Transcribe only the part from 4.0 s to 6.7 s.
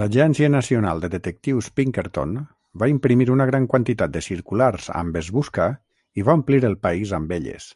de circulars amb "Es busca" i va omplir